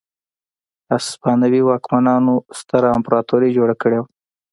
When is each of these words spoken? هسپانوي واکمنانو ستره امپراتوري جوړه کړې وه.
هسپانوي 0.93 1.61
واکمنانو 1.65 2.35
ستره 2.59 2.87
امپراتوري 2.97 3.49
جوړه 3.57 3.75
کړې 3.81 3.97
وه. 4.01 4.07